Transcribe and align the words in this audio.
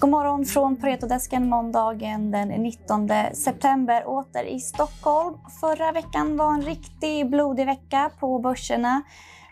God 0.00 0.10
morgon 0.10 0.44
från 0.44 0.76
Paretodesken 0.76 1.48
måndagen 1.48 2.30
den 2.30 2.48
19 2.48 3.08
september. 3.32 4.08
Åter 4.08 4.44
i 4.44 4.60
Stockholm. 4.60 5.34
Förra 5.60 5.92
veckan 5.92 6.36
var 6.36 6.54
en 6.54 6.62
riktigt 6.62 7.30
blodig 7.30 7.66
vecka 7.66 8.10
på 8.20 8.38
börserna. 8.38 9.02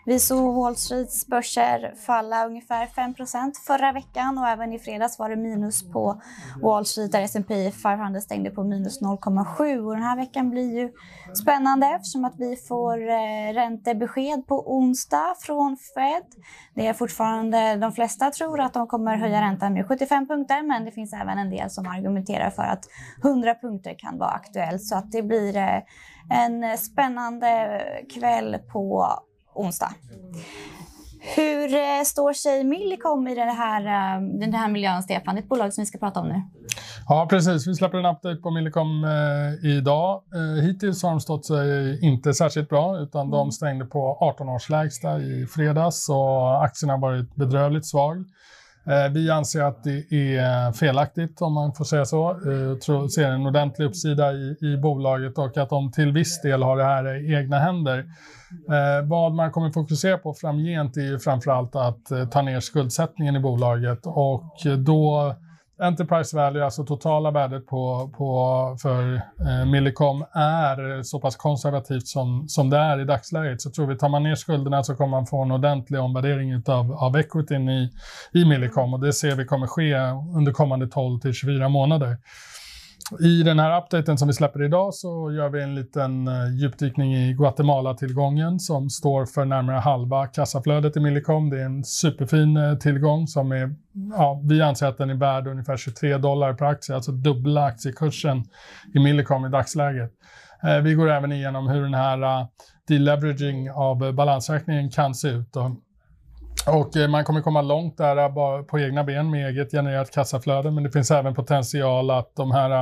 Vi 0.07 0.19
såg 0.19 0.55
Wall 0.55 0.75
Streets 0.75 1.27
börser 1.27 1.93
falla 2.05 2.45
ungefär 2.45 2.85
5% 2.85 3.51
förra 3.67 3.91
veckan 3.91 4.37
och 4.37 4.47
även 4.47 4.73
i 4.73 4.79
fredags 4.79 5.19
var 5.19 5.29
det 5.29 5.35
minus 5.35 5.91
på 5.91 6.21
Wall 6.61 6.85
Street 6.85 7.11
där 7.11 7.21
S&P 7.21 7.71
500 7.71 8.21
stängde 8.21 8.49
på 8.49 8.63
minus 8.63 9.01
0,7 9.01 9.85
och 9.85 9.93
den 9.93 10.03
här 10.03 10.17
veckan 10.17 10.49
blir 10.49 10.79
ju 10.79 10.91
spännande 11.33 11.87
eftersom 11.87 12.25
att 12.25 12.35
vi 12.37 12.55
får 12.55 13.09
eh, 13.09 13.53
räntebesked 13.53 14.47
på 14.47 14.77
onsdag 14.77 15.35
från 15.39 15.77
Fed. 15.77 16.23
Det 16.75 16.87
är 16.87 16.93
fortfarande, 16.93 17.75
de 17.75 17.91
flesta 17.91 18.31
tror 18.31 18.59
att 18.59 18.73
de 18.73 18.87
kommer 18.87 19.17
höja 19.17 19.41
räntan 19.41 19.73
med 19.73 19.87
75 19.87 20.27
punkter 20.27 20.63
men 20.63 20.85
det 20.85 20.91
finns 20.91 21.13
även 21.13 21.37
en 21.37 21.49
del 21.49 21.69
som 21.69 21.87
argumenterar 21.87 22.49
för 22.49 22.63
att 22.63 22.85
100 23.23 23.55
punkter 23.55 23.95
kan 23.99 24.17
vara 24.17 24.31
aktuellt 24.31 24.83
så 24.83 24.95
att 24.95 25.11
det 25.11 25.21
blir 25.21 25.57
eh, 25.57 25.81
en 26.29 26.77
spännande 26.77 27.81
kväll 28.13 28.57
på 28.73 29.07
onsdag. 29.57 29.93
Hur 31.35 31.75
eh, 31.75 32.03
står 32.05 32.33
sig 32.33 32.63
Millicom 32.63 33.27
i 33.27 33.35
den 33.35 33.49
här, 33.49 33.81
eh, 33.81 34.21
den 34.39 34.53
här 34.53 34.69
miljön, 34.69 35.03
Stefan? 35.03 35.35
Det 35.35 35.39
är 35.39 35.43
ett 35.43 35.49
bolag 35.49 35.73
som 35.73 35.81
vi 35.81 35.85
ska 35.85 35.97
prata 35.97 36.19
om 36.19 36.27
nu. 36.27 36.41
Ja, 37.07 37.27
precis. 37.29 37.67
Vi 37.67 37.75
släpper 37.75 37.97
en 37.97 38.05
update 38.05 38.35
på 38.35 38.51
Millicom 38.51 39.03
eh, 39.03 39.69
idag. 39.69 40.23
Eh, 40.33 40.63
hittills 40.63 41.03
har 41.03 41.09
de 41.09 41.19
stått 41.19 41.45
sig 41.45 41.99
inte 42.05 42.33
särskilt 42.33 42.69
bra, 42.69 42.99
utan 42.99 43.21
mm. 43.21 43.31
de 43.31 43.51
stängde 43.51 43.85
på 43.85 44.17
18 44.21 44.49
års 44.49 44.69
lägsta 44.69 45.19
i 45.19 45.45
fredags 45.45 46.09
och 46.09 46.63
aktien 46.63 46.89
har 46.89 46.97
varit 46.97 47.35
bedrövligt 47.35 47.85
svag. 47.85 48.25
Eh, 48.89 49.11
vi 49.11 49.29
anser 49.29 49.61
att 49.61 49.83
det 49.83 50.13
är 50.13 50.71
felaktigt, 50.71 51.41
om 51.41 51.53
man 51.53 51.73
får 51.73 51.85
säga 51.85 52.05
så. 52.05 52.29
Eh, 52.31 53.01
vi 53.01 53.09
ser 53.09 53.31
en 53.31 53.45
ordentlig 53.45 53.85
uppsida 53.85 54.33
i, 54.33 54.57
i 54.61 54.77
bolaget 54.77 55.37
och 55.37 55.57
att 55.57 55.69
de 55.69 55.91
till 55.91 56.11
viss 56.11 56.41
del 56.41 56.63
har 56.63 56.77
det 56.77 56.83
här 56.83 57.31
i 57.31 57.35
egna 57.35 57.59
händer. 57.59 58.05
Eh, 58.69 59.07
vad 59.07 59.33
man 59.33 59.51
kommer 59.51 59.71
fokusera 59.71 60.17
på 60.17 60.33
framgent 60.33 60.97
är 60.97 61.01
ju 61.01 61.19
framförallt 61.19 61.75
att 61.75 62.11
eh, 62.11 62.29
ta 62.29 62.41
ner 62.41 62.59
skuldsättningen 62.59 63.35
i 63.35 63.39
bolaget 63.39 63.99
och 64.03 64.55
då 64.77 65.35
Enterprise 65.79 66.37
value, 66.37 66.65
alltså 66.65 66.85
totala 66.85 67.31
värdet 67.31 67.67
på, 67.67 68.11
på, 68.17 68.77
för 68.81 69.13
eh, 69.15 69.65
Millicom, 69.71 70.25
är 70.33 71.03
så 71.03 71.19
pass 71.19 71.35
konservativt 71.35 72.07
som, 72.07 72.47
som 72.47 72.69
det 72.69 72.77
är 72.77 73.01
i 73.01 73.05
dagsläget. 73.05 73.61
Så 73.61 73.69
tror 73.69 73.87
vi, 73.87 73.97
tar 73.97 74.09
man 74.09 74.23
ner 74.23 74.35
skulderna 74.35 74.83
så 74.83 74.95
kommer 74.95 75.11
man 75.11 75.25
få 75.25 75.43
en 75.43 75.51
ordentlig 75.51 75.99
omvärdering 75.99 76.51
utav, 76.51 76.91
av 76.91 77.17
equityn 77.17 77.69
i, 77.69 77.91
i 78.33 78.45
Millicom 78.45 78.93
och 78.93 78.99
det 78.99 79.13
ser 79.13 79.35
vi 79.35 79.45
kommer 79.45 79.67
ske 79.67 79.95
under 80.35 80.51
kommande 80.51 80.87
12 80.87 81.19
till 81.19 81.33
24 81.33 81.69
månader. 81.69 82.17
I 83.19 83.43
den 83.43 83.59
här 83.59 83.81
updaten 83.81 84.17
som 84.17 84.27
vi 84.27 84.33
släpper 84.33 84.63
idag 84.63 84.93
så 84.93 85.31
gör 85.31 85.49
vi 85.49 85.63
en 85.63 85.75
liten 85.75 86.27
eh, 86.27 86.55
djupdykning 86.59 87.15
i 87.15 87.33
Guatemala-tillgången 87.33 88.59
som 88.59 88.89
står 88.89 89.25
för 89.25 89.45
närmare 89.45 89.77
halva 89.77 90.27
kassaflödet 90.27 90.97
i 90.97 90.99
Millicom. 90.99 91.49
Det 91.49 91.61
är 91.61 91.65
en 91.65 91.83
superfin 91.83 92.57
eh, 92.57 92.77
tillgång 92.77 93.27
som 93.27 93.51
är, 93.51 93.75
ja, 94.17 94.41
vi 94.43 94.61
anser 94.61 94.87
att 94.87 94.97
den 94.97 95.09
är 95.09 95.15
värd 95.15 95.47
ungefär 95.47 95.77
23 95.77 96.17
dollar 96.17 96.53
per 96.53 96.65
aktie, 96.65 96.95
alltså 96.95 97.11
dubbla 97.11 97.63
aktiekursen 97.63 98.43
i 98.93 98.99
Millicom 98.99 99.45
i 99.45 99.49
dagsläget. 99.49 100.11
Eh, 100.63 100.77
vi 100.77 100.93
går 100.93 101.09
även 101.09 101.31
igenom 101.31 101.67
hur 101.67 101.81
den 101.81 101.93
här 101.93 102.47
deleveraging 102.87 103.71
av 103.71 104.13
balansräkningen 104.13 104.89
kan 104.89 105.15
se 105.15 105.27
ut. 105.27 105.55
Och 105.55 105.71
och 106.65 106.97
eh, 106.97 107.09
man 107.09 107.23
kommer 107.23 107.41
komma 107.41 107.61
långt 107.61 107.97
där 107.97 108.17
eh, 108.17 108.63
på 108.63 108.79
egna 108.79 109.03
ben 109.03 109.29
med 109.29 109.49
eget 109.49 109.71
genererat 109.71 110.11
kassaflöde, 110.11 110.71
men 110.71 110.83
det 110.83 110.91
finns 110.91 111.11
även 111.11 111.35
potential 111.35 112.11
att 112.11 112.35
de 112.35 112.51
här 112.51 112.81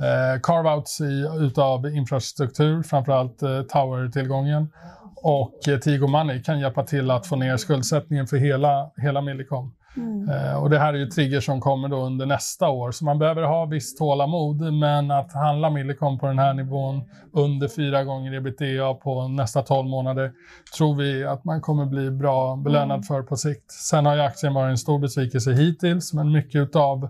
eh, 0.00 0.40
carve-outs 0.42 1.00
utav 1.40 1.86
infrastruktur, 1.86 2.82
framförallt 2.82 3.42
eh, 3.42 3.62
tower-tillgången 3.62 4.68
och 5.16 5.68
eh, 5.68 5.78
Tigo 5.78 6.06
Money 6.06 6.42
kan 6.42 6.60
hjälpa 6.60 6.84
till 6.84 7.10
att 7.10 7.26
få 7.26 7.36
ner 7.36 7.56
skuldsättningen 7.56 8.26
för 8.26 8.36
hela, 8.36 8.90
hela 8.96 9.20
Millicom. 9.20 9.74
Mm. 9.96 10.28
Eh, 10.28 10.62
och 10.62 10.70
det 10.70 10.78
här 10.78 10.94
är 10.94 10.98
ju 10.98 11.06
trigger 11.06 11.40
som 11.40 11.60
kommer 11.60 11.88
då 11.88 11.96
under 11.96 12.26
nästa 12.26 12.68
år, 12.68 12.92
så 12.92 13.04
man 13.04 13.18
behöver 13.18 13.42
ha 13.42 13.64
visst 13.66 13.98
tålamod, 13.98 14.72
men 14.72 15.10
att 15.10 15.32
handla 15.32 15.70
Millicom 15.70 16.18
på 16.18 16.26
den 16.26 16.38
här 16.38 16.54
nivån 16.54 17.02
under 17.32 17.68
fyra 17.68 18.04
gånger 18.04 18.34
ebitda 18.34 18.94
på 18.94 19.28
nästa 19.28 19.62
12 19.62 19.88
månader 19.88 20.32
tror 20.76 20.96
vi 20.96 21.24
att 21.24 21.44
man 21.44 21.60
kommer 21.60 21.86
bli 21.86 22.10
bra 22.10 22.56
belönad 22.56 22.90
mm. 22.90 23.02
för 23.02 23.22
på 23.22 23.36
sikt. 23.36 23.70
Sen 23.70 24.06
har 24.06 24.14
ju 24.14 24.22
aktien 24.22 24.54
varit 24.54 24.70
en 24.70 24.78
stor 24.78 24.98
besvikelse 24.98 25.52
hittills, 25.52 26.12
men 26.12 26.32
mycket 26.32 26.76
av 26.76 27.08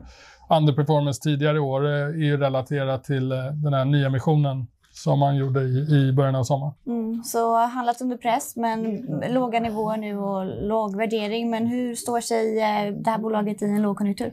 underperformance 0.50 1.20
tidigare 1.22 1.60
år 1.60 1.86
är 1.86 2.08
ju 2.08 2.36
relaterat 2.36 3.04
till 3.04 3.32
eh, 3.32 3.38
den 3.38 3.74
här 3.74 3.84
nya 3.84 4.10
missionen 4.10 4.66
som 4.94 5.18
man 5.18 5.36
gjorde 5.36 5.60
i, 5.60 6.08
i 6.08 6.12
början 6.12 6.34
av 6.34 6.44
sommaren. 6.44 6.72
Mm, 6.86 7.24
så 7.24 7.56
handlat 7.56 8.00
under 8.00 8.16
press, 8.16 8.56
men 8.56 9.06
låga 9.28 9.60
nivåer 9.60 9.96
nu 9.96 10.18
och 10.18 10.66
låg 10.68 10.96
värdering. 10.96 11.50
Men 11.50 11.66
hur 11.66 11.94
står 11.94 12.20
sig 12.20 12.58
eh, 12.58 12.94
det 12.94 13.10
här 13.10 13.18
bolaget 13.18 13.62
i 13.62 13.64
en 13.64 13.82
lågkonjunktur? 13.82 14.32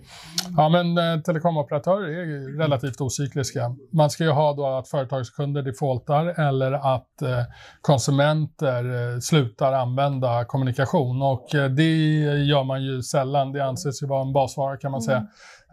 Ja, 0.57 0.69
men 0.69 0.97
eh, 0.97 1.21
telekomoperatörer 1.21 2.07
är 2.07 2.57
relativt 2.57 3.01
ocykliska. 3.01 3.75
Man 3.93 4.09
ska 4.09 4.23
ju 4.23 4.29
ha 4.29 4.53
då 4.53 4.65
att 4.65 4.87
företagskunder 4.87 5.61
defaultar 5.61 6.25
eller 6.25 6.71
att 6.71 7.21
eh, 7.21 7.29
konsumenter 7.81 9.13
eh, 9.13 9.19
slutar 9.19 9.73
använda 9.73 10.45
kommunikation 10.45 11.21
och 11.21 11.55
eh, 11.55 11.69
det 11.69 11.93
gör 12.45 12.63
man 12.63 12.83
ju 12.83 13.01
sällan. 13.01 13.51
Det 13.51 13.65
anses 13.65 14.03
ju 14.03 14.07
vara 14.07 14.21
en 14.21 14.33
basvara 14.33 14.77
kan 14.77 14.91
man 14.91 15.01
mm. 15.01 15.05
säga. 15.05 15.27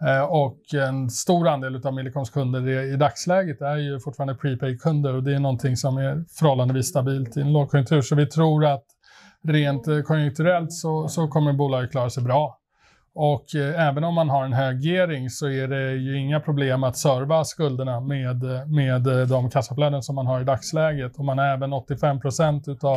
Eh, 0.07 0.23
och 0.23 0.75
en 0.75 1.11
stor 1.11 1.49
andel 1.49 1.87
av 1.87 1.95
Millicoms 1.95 2.31
kunder 2.31 2.69
i 2.69 2.97
dagsläget 2.97 3.61
är 3.61 3.77
ju 3.77 4.01
fortfarande 4.01 4.35
prepaid-kunder 4.35 5.15
och 5.15 5.23
det 5.23 5.35
är 5.35 5.39
någonting 5.39 5.77
som 5.77 5.97
är 5.99 6.25
förhållandevis 6.39 6.89
stabilt 6.89 7.37
i 7.37 7.41
en 7.41 7.53
lågkonjunktur. 7.53 8.03
Så 8.03 8.15
vi 8.15 8.27
tror 8.27 8.65
att 8.65 8.85
rent 9.45 9.89
eh, 9.89 10.01
konjunkturellt 10.01 10.73
så, 10.73 11.09
så 11.09 11.29
kommer 11.29 11.53
bolaget 11.53 11.91
klara 11.91 12.11
sig 12.11 12.23
bra. 12.23 12.58
Och 13.21 13.55
eh, 13.55 13.89
även 13.89 14.05
om 14.05 14.15
man 14.15 14.31
har 14.31 14.45
en 14.45 14.53
hög 14.53 14.81
gearing 14.81 15.31
så 15.31 15.49
är 15.49 15.69
det 15.69 15.93
ju 15.93 16.19
inga 16.19 16.41
problem 16.41 16.85
att 16.85 16.97
serva 16.97 17.45
skulderna 17.45 18.01
med, 18.01 18.43
med 18.67 19.07
eh, 19.07 19.27
de 19.27 19.51
kassaflöden 19.51 20.03
som 20.03 20.15
man 20.15 20.27
har 20.27 20.41
i 20.41 20.45
dagsläget. 20.45 21.17
Och 21.17 21.25
man 21.25 21.39
har 21.39 21.47
även 21.47 21.73
85 21.73 22.21
utav 22.67 22.97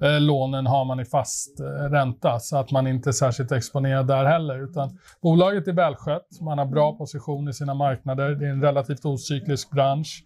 eh, 0.00 0.20
lånen 0.20 0.66
har 0.66 0.84
man 0.84 1.00
i 1.00 1.04
fast 1.04 1.60
eh, 1.60 1.66
ränta 1.66 2.38
så 2.40 2.56
att 2.56 2.70
man 2.70 2.86
inte 2.86 3.10
är 3.10 3.12
särskilt 3.12 3.52
exponerad 3.52 4.06
där 4.06 4.24
heller. 4.24 4.64
Utan 4.64 4.98
bolaget 5.22 5.68
är 5.68 5.72
välskött, 5.72 6.28
man 6.40 6.58
har 6.58 6.66
bra 6.66 6.92
position 6.92 7.48
i 7.48 7.52
sina 7.52 7.74
marknader, 7.74 8.30
det 8.30 8.46
är 8.46 8.50
en 8.50 8.62
relativt 8.62 9.04
ocyklisk 9.04 9.70
bransch. 9.70 10.24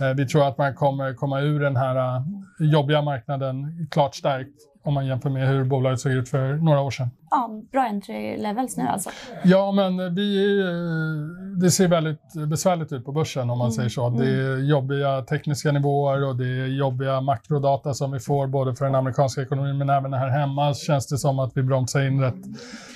Eh, 0.00 0.08
vi 0.16 0.26
tror 0.26 0.48
att 0.48 0.58
man 0.58 0.74
kommer 0.74 1.14
komma 1.14 1.40
ur 1.40 1.60
den 1.60 1.76
här 1.76 2.22
jobbiga 2.58 3.02
marknaden 3.02 3.88
klart 3.90 4.14
stärkt 4.14 4.69
om 4.82 4.94
man 4.94 5.06
jämför 5.06 5.30
med 5.30 5.48
hur 5.48 5.64
bolaget 5.64 6.00
såg 6.00 6.12
ut 6.12 6.28
för 6.28 6.54
några 6.54 6.80
år 6.80 6.90
sedan. 6.90 7.10
Ja, 7.30 7.50
bra 7.72 7.86
entry 7.86 8.36
levels 8.36 8.76
nu 8.76 8.84
alltså. 8.84 9.10
Ja, 9.44 9.72
men 9.72 10.14
vi, 10.14 10.60
eh, 10.60 11.60
det 11.60 11.70
ser 11.70 11.88
väldigt 11.88 12.48
besvärligt 12.48 12.92
ut 12.92 13.04
på 13.04 13.12
börsen 13.12 13.50
om 13.50 13.58
man 13.58 13.66
mm. 13.66 13.72
säger 13.72 13.88
så. 13.88 14.10
Det 14.10 14.26
är 14.26 14.54
mm. 14.54 14.66
jobbiga 14.66 15.22
tekniska 15.22 15.72
nivåer 15.72 16.28
och 16.28 16.36
det 16.36 16.44
är 16.44 16.66
jobbiga 16.66 17.20
makrodata 17.20 17.94
som 17.94 18.12
vi 18.12 18.20
får 18.20 18.46
både 18.46 18.74
för 18.74 18.84
den 18.84 18.94
amerikanska 18.94 19.42
ekonomin 19.42 19.78
men 19.78 19.90
även 19.90 20.12
här 20.12 20.28
hemma 20.28 20.74
känns 20.74 21.06
det 21.06 21.18
som 21.18 21.38
att 21.38 21.52
vi 21.54 21.62
bromsar 21.62 22.00
in 22.00 22.20
rätt 22.20 22.44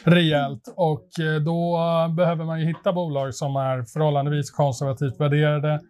rejält. 0.05 0.75
Och 0.77 1.21
eh, 1.21 1.41
då 1.41 1.78
behöver 2.16 2.45
man 2.45 2.61
ju 2.61 2.66
hitta 2.66 2.93
bolag 2.93 3.34
som 3.34 3.56
är 3.56 3.83
förhållandevis 3.93 4.51
konservativt 4.51 5.21
värderade 5.21 5.72
eh, 5.72 5.81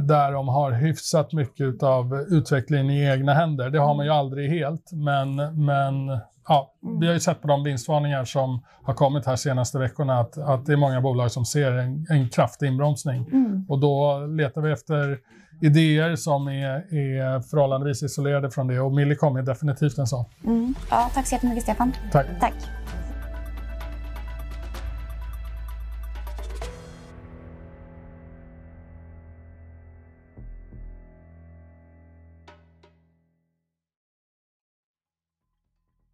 där 0.00 0.32
de 0.32 0.48
har 0.48 0.72
hyfsat 0.72 1.32
mycket 1.32 1.82
av 1.82 2.26
utvecklingen 2.28 2.90
i 2.90 3.04
egna 3.04 3.34
händer. 3.34 3.70
Det 3.70 3.78
har 3.78 3.94
man 3.94 4.06
ju 4.06 4.12
aldrig 4.12 4.50
helt, 4.50 4.92
men, 4.92 5.36
men 5.64 6.18
ja, 6.48 6.72
vi 7.00 7.06
har 7.06 7.14
ju 7.14 7.20
sett 7.20 7.42
på 7.42 7.48
de 7.48 7.64
vinstvarningar 7.64 8.24
som 8.24 8.62
har 8.82 8.94
kommit 8.94 9.26
här 9.26 9.36
senaste 9.36 9.78
veckorna 9.78 10.20
att, 10.20 10.38
att 10.38 10.66
det 10.66 10.72
är 10.72 10.76
många 10.76 11.00
bolag 11.00 11.30
som 11.30 11.44
ser 11.44 11.72
en, 11.72 12.06
en 12.10 12.28
kraftig 12.28 12.66
inbromsning. 12.66 13.26
Mm. 13.32 13.66
Och 13.68 13.78
då 13.78 14.18
letar 14.26 14.60
vi 14.60 14.72
efter 14.72 15.18
idéer 15.60 16.16
som 16.16 16.48
är, 16.48 16.94
är 16.94 17.40
förhållandevis 17.40 18.02
isolerade 18.02 18.50
från 18.50 18.66
det 18.66 18.80
och 18.80 18.92
Millicom 18.92 19.36
är 19.36 19.42
definitivt 19.42 19.98
en 19.98 20.06
sån. 20.06 20.24
Mm. 20.44 20.74
Ja, 20.90 21.10
tack 21.14 21.26
så 21.26 21.34
jättemycket 21.34 21.62
Stefan. 21.62 21.92
Tack. 22.12 22.26
tack. 22.40 22.54